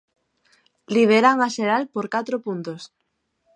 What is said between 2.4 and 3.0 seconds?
puntos.